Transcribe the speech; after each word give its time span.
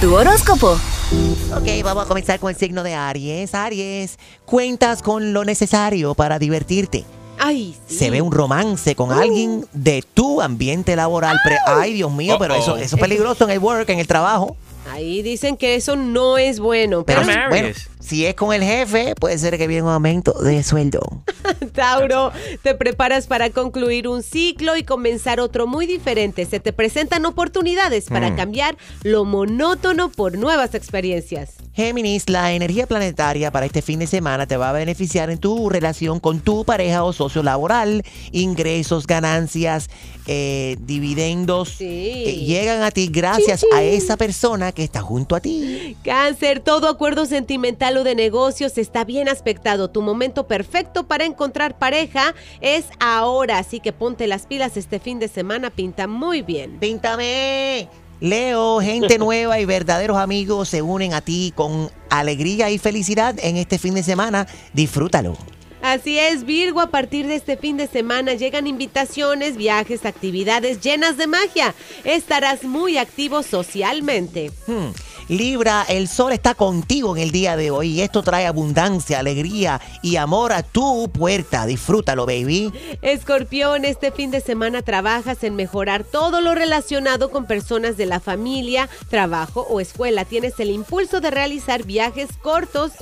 Tu 0.00 0.14
horóscopo. 0.14 0.72
Ok, 1.56 1.82
vamos 1.82 2.04
a 2.04 2.08
comenzar 2.08 2.38
con 2.38 2.50
el 2.50 2.56
signo 2.56 2.82
de 2.82 2.94
Aries. 2.94 3.54
Aries, 3.54 4.18
cuentas 4.44 5.02
con 5.02 5.32
lo 5.32 5.44
necesario 5.44 6.14
para 6.14 6.38
divertirte. 6.38 7.04
Ay, 7.38 7.76
sí. 7.86 7.96
Se 7.98 8.10
ve 8.10 8.20
un 8.22 8.32
romance 8.32 8.94
con 8.94 9.12
alguien 9.12 9.66
de 9.72 10.02
tu 10.14 10.40
ambiente 10.42 10.96
laboral. 10.96 11.38
Pre- 11.44 11.58
Ay, 11.66 11.92
Dios 11.94 12.12
mío, 12.12 12.36
pero 12.38 12.54
eso, 12.54 12.76
eso 12.76 12.96
es 12.96 13.00
peligroso 13.00 13.44
en 13.44 13.50
el 13.50 13.58
work, 13.58 13.88
en 13.90 13.98
el 13.98 14.06
trabajo. 14.06 14.56
Ahí 14.96 15.20
dicen 15.20 15.58
que 15.58 15.74
eso 15.74 15.94
no 15.94 16.38
es 16.38 16.58
bueno. 16.58 17.04
Pero 17.04 17.20
bueno, 17.50 17.68
si 18.00 18.24
es 18.24 18.34
con 18.34 18.54
el 18.54 18.62
jefe, 18.62 19.14
puede 19.14 19.36
ser 19.38 19.58
que 19.58 19.66
viene 19.66 19.82
un 19.82 19.90
aumento 19.90 20.32
de 20.42 20.62
sueldo. 20.62 21.00
Tauro, 21.74 22.32
te 22.62 22.74
preparas 22.74 23.26
para 23.26 23.50
concluir 23.50 24.08
un 24.08 24.22
ciclo 24.22 24.74
y 24.74 24.84
comenzar 24.84 25.38
otro 25.38 25.66
muy 25.66 25.86
diferente. 25.86 26.46
Se 26.46 26.60
te 26.60 26.72
presentan 26.72 27.26
oportunidades 27.26 28.06
para 28.08 28.30
Mm. 28.30 28.36
cambiar 28.36 28.76
lo 29.02 29.26
monótono 29.26 30.08
por 30.10 30.38
nuevas 30.38 30.74
experiencias. 30.74 31.56
Géminis, 31.76 32.30
la 32.30 32.52
energía 32.54 32.86
planetaria 32.86 33.50
para 33.50 33.66
este 33.66 33.82
fin 33.82 33.98
de 33.98 34.06
semana 34.06 34.46
te 34.46 34.56
va 34.56 34.70
a 34.70 34.72
beneficiar 34.72 35.28
en 35.28 35.36
tu 35.36 35.68
relación 35.68 36.20
con 36.20 36.40
tu 36.40 36.64
pareja 36.64 37.04
o 37.04 37.12
socio 37.12 37.42
laboral. 37.42 38.02
Ingresos, 38.32 39.06
ganancias, 39.06 39.90
eh, 40.26 40.76
dividendos 40.80 41.68
Sí. 41.68 41.84
eh, 42.26 42.44
llegan 42.46 42.82
a 42.82 42.90
ti 42.90 43.08
gracias 43.12 43.62
a 43.74 43.82
esa 43.82 44.16
persona 44.16 44.72
que 44.72 44.84
está 44.84 45.02
junto 45.02 45.36
a 45.36 45.40
ti. 45.40 45.98
Cáncer, 46.02 46.60
todo 46.60 46.88
acuerdo 46.88 47.26
sentimental 47.26 47.98
o 47.98 48.04
de 48.04 48.14
negocios 48.14 48.78
está 48.78 49.04
bien 49.04 49.28
aspectado. 49.28 49.90
Tu 49.90 50.00
momento 50.00 50.46
perfecto 50.46 51.06
para 51.06 51.26
encontrar 51.26 51.78
pareja 51.78 52.34
es 52.62 52.86
ahora, 53.00 53.58
así 53.58 53.80
que 53.80 53.92
ponte 53.92 54.26
las 54.26 54.46
pilas 54.46 54.78
este 54.78 54.98
fin 54.98 55.18
de 55.18 55.28
semana, 55.28 55.68
pinta 55.68 56.06
muy 56.06 56.40
bien. 56.40 56.78
Píntame. 56.80 57.86
Leo, 58.20 58.80
gente 58.80 59.18
nueva 59.18 59.60
y 59.60 59.64
verdaderos 59.64 60.16
amigos 60.16 60.68
se 60.68 60.82
unen 60.82 61.14
a 61.14 61.20
ti 61.20 61.52
con 61.54 61.90
alegría 62.10 62.70
y 62.70 62.78
felicidad 62.78 63.36
en 63.42 63.56
este 63.56 63.78
fin 63.78 63.94
de 63.94 64.02
semana. 64.02 64.46
Disfrútalo. 64.72 65.36
Así 65.82 66.18
es, 66.18 66.44
Virgo, 66.44 66.80
a 66.80 66.90
partir 66.90 67.28
de 67.28 67.36
este 67.36 67.56
fin 67.56 67.76
de 67.76 67.86
semana 67.86 68.34
llegan 68.34 68.66
invitaciones, 68.66 69.56
viajes, 69.56 70.04
actividades 70.04 70.80
llenas 70.80 71.16
de 71.16 71.28
magia. 71.28 71.74
Estarás 72.02 72.64
muy 72.64 72.98
activo 72.98 73.44
socialmente. 73.44 74.50
Hmm. 74.66 74.88
Libra, 75.28 75.84
el 75.88 76.06
sol 76.06 76.32
está 76.32 76.54
contigo 76.54 77.16
en 77.16 77.22
el 77.22 77.30
día 77.32 77.56
de 77.56 77.72
hoy 77.72 77.88
y 77.88 78.02
esto 78.02 78.22
trae 78.22 78.46
abundancia, 78.46 79.18
alegría 79.18 79.80
y 80.00 80.16
amor 80.16 80.52
a 80.52 80.62
tu 80.62 81.10
puerta. 81.10 81.66
Disfrútalo, 81.66 82.26
baby. 82.26 82.72
Escorpión, 83.02 83.84
este 83.84 84.12
fin 84.12 84.30
de 84.30 84.40
semana 84.40 84.82
trabajas 84.82 85.42
en 85.42 85.56
mejorar 85.56 86.04
todo 86.04 86.40
lo 86.40 86.54
relacionado 86.54 87.30
con 87.30 87.46
personas 87.46 87.96
de 87.96 88.06
la 88.06 88.20
familia, 88.20 88.88
trabajo 89.10 89.66
o 89.68 89.80
escuela. 89.80 90.24
Tienes 90.24 90.60
el 90.60 90.70
impulso 90.70 91.20
de 91.20 91.32
realizar 91.32 91.82
viajes 91.82 92.28
cortos. 92.40 92.92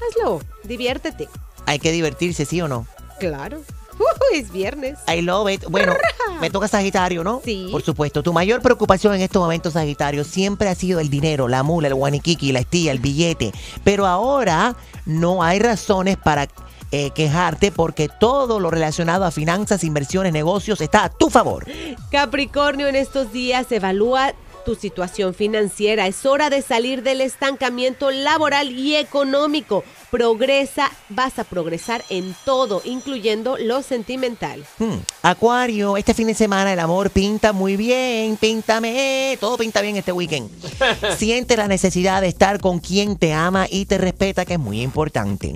Hazlo, 0.00 0.40
diviértete. 0.62 1.28
Hay 1.66 1.80
que 1.80 1.90
divertirse, 1.90 2.44
¿sí 2.44 2.60
o 2.60 2.68
no? 2.68 2.86
Claro. 3.18 3.60
Uh, 4.00 4.34
es 4.34 4.50
viernes. 4.50 4.98
I 5.06 5.20
love 5.20 5.50
it. 5.50 5.62
Bueno, 5.68 5.94
me 6.40 6.50
toca 6.50 6.68
Sagitario, 6.68 7.22
¿no? 7.22 7.40
Sí. 7.44 7.68
Por 7.70 7.82
supuesto. 7.82 8.22
Tu 8.22 8.32
mayor 8.32 8.62
preocupación 8.62 9.14
en 9.14 9.22
estos 9.22 9.40
momentos, 9.42 9.74
Sagitario, 9.74 10.24
siempre 10.24 10.68
ha 10.68 10.74
sido 10.74 11.00
el 11.00 11.10
dinero, 11.10 11.48
la 11.48 11.62
mula, 11.62 11.88
el 11.88 11.94
guaniquiqui, 11.94 12.52
la 12.52 12.60
estilla, 12.60 12.92
el 12.92 12.98
billete. 12.98 13.52
Pero 13.84 14.06
ahora 14.06 14.76
no 15.06 15.42
hay 15.42 15.58
razones 15.58 16.16
para 16.16 16.48
eh, 16.92 17.10
quejarte 17.10 17.70
porque 17.70 18.08
todo 18.08 18.58
lo 18.58 18.70
relacionado 18.70 19.24
a 19.24 19.30
finanzas, 19.30 19.84
inversiones, 19.84 20.32
negocios 20.32 20.80
está 20.80 21.04
a 21.04 21.08
tu 21.08 21.30
favor. 21.30 21.66
Capricornio, 22.10 22.88
en 22.88 22.96
estos 22.96 23.32
días 23.32 23.70
evalúa 23.70 24.34
tu 24.64 24.74
situación 24.74 25.34
financiera. 25.34 26.06
Es 26.06 26.26
hora 26.26 26.50
de 26.50 26.62
salir 26.62 27.02
del 27.02 27.20
estancamiento 27.20 28.10
laboral 28.10 28.70
y 28.72 28.96
económico. 28.96 29.84
Progresa, 30.10 30.90
vas 31.08 31.38
a 31.38 31.44
progresar 31.44 32.04
en 32.10 32.34
todo, 32.44 32.82
incluyendo 32.84 33.56
lo 33.58 33.82
sentimental. 33.82 34.64
Hmm. 34.78 34.96
Acuario, 35.22 35.96
este 35.96 36.14
fin 36.14 36.26
de 36.26 36.34
semana 36.34 36.72
el 36.72 36.80
amor 36.80 37.10
pinta 37.10 37.52
muy 37.52 37.76
bien, 37.76 38.36
píntame, 38.36 39.38
todo 39.40 39.56
pinta 39.56 39.80
bien 39.80 39.96
este 39.96 40.12
weekend. 40.12 40.50
Siente 41.16 41.56
la 41.56 41.68
necesidad 41.68 42.22
de 42.22 42.28
estar 42.28 42.60
con 42.60 42.80
quien 42.80 43.16
te 43.16 43.32
ama 43.32 43.66
y 43.70 43.86
te 43.86 43.98
respeta, 43.98 44.44
que 44.44 44.54
es 44.54 44.60
muy 44.60 44.82
importante. 44.82 45.52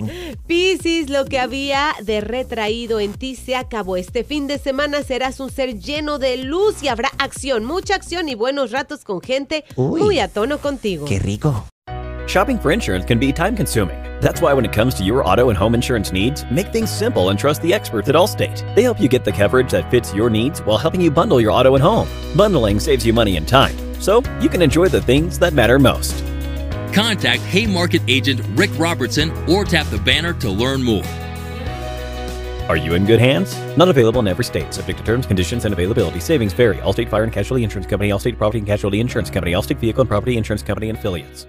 Piscis, 0.47 1.09
lo 1.09 1.25
que 1.25 1.39
había 1.39 1.93
de 2.01 2.21
retraído 2.21 2.99
en 2.99 3.13
ti 3.13 3.35
se 3.35 3.55
acabó. 3.55 3.97
Este 3.97 4.23
fin 4.23 4.47
de 4.47 4.57
semana 4.57 5.03
serás 5.03 5.39
un 5.39 5.51
ser 5.51 5.79
lleno 5.79 6.17
de 6.17 6.37
luz 6.37 6.81
y 6.81 6.87
habrá 6.87 7.11
acción, 7.17 7.65
mucha 7.65 7.95
acción 7.95 8.29
y 8.29 8.35
buenos 8.35 8.71
ratos 8.71 9.03
con 9.03 9.21
gente 9.21 9.65
Uy. 9.75 10.01
muy 10.01 10.19
a 10.19 10.27
tono 10.27 10.59
contigo. 10.59 11.05
Qué 11.05 11.19
rico. 11.19 11.65
Shopping 12.27 12.57
for 12.57 12.71
insurance 12.71 13.05
can 13.05 13.19
be 13.19 13.31
time 13.31 13.55
consuming. 13.55 14.01
That's 14.19 14.41
why 14.41 14.53
when 14.53 14.65
it 14.65 14.73
comes 14.73 14.95
to 14.95 15.03
your 15.03 15.23
auto 15.23 15.49
and 15.49 15.57
home 15.57 15.75
insurance 15.75 16.11
needs, 16.11 16.43
make 16.49 16.71
things 16.73 16.89
simple 16.89 17.29
and 17.29 17.37
trust 17.37 17.61
the 17.61 17.73
experts 17.73 18.09
at 18.09 18.15
Allstate. 18.15 18.75
They 18.75 18.81
help 18.81 18.99
you 18.99 19.07
get 19.07 19.23
the 19.23 19.31
coverage 19.31 19.71
that 19.71 19.91
fits 19.91 20.13
your 20.13 20.29
needs 20.29 20.59
while 20.61 20.79
helping 20.79 21.01
you 21.01 21.11
bundle 21.11 21.39
your 21.39 21.51
auto 21.51 21.75
and 21.75 21.83
home. 21.83 22.09
Bundling 22.35 22.79
saves 22.79 23.05
you 23.05 23.13
money 23.13 23.37
and 23.37 23.47
time, 23.47 23.75
so 24.01 24.23
you 24.41 24.49
can 24.49 24.61
enjoy 24.61 24.87
the 24.87 25.01
things 25.01 25.37
that 25.39 25.53
matter 25.53 25.77
most. 25.77 26.23
Contact 26.93 27.41
Haymarket 27.43 28.01
agent 28.07 28.41
Rick 28.55 28.71
Robertson 28.77 29.31
or 29.47 29.63
tap 29.63 29.85
the 29.87 29.99
banner 29.99 30.33
to 30.33 30.49
learn 30.49 30.81
more. 30.81 31.03
Are 32.69 32.77
you 32.77 32.95
in 32.95 33.05
good 33.05 33.19
hands? 33.19 33.55
Not 33.77 33.89
available 33.89 34.21
in 34.21 34.27
every 34.27 34.45
state, 34.45 34.73
subject 34.73 34.97
to 34.97 35.05
terms, 35.05 35.27
conditions, 35.27 35.65
and 35.65 35.73
availability. 35.73 36.19
Savings 36.19 36.53
vary. 36.53 36.77
Allstate 36.77 37.09
Fire 37.09 37.23
and 37.23 37.31
Casualty 37.31 37.63
Insurance 37.63 37.87
Company, 37.87 38.09
Allstate 38.09 38.37
Property 38.37 38.57
and 38.57 38.67
Casualty 38.67 38.99
Insurance 38.99 39.29
Company, 39.29 39.51
Allstate 39.51 39.77
Vehicle 39.77 40.01
and 40.01 40.09
Property 40.09 40.37
Insurance 40.37 40.63
Company, 40.63 40.89
and 40.89 40.97
affiliates. 40.97 41.45